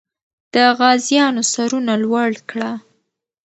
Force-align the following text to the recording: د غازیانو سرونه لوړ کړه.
د 0.53 0.55
غازیانو 0.77 1.43
سرونه 1.53 1.93
لوړ 2.03 2.29
کړه. 2.49 2.71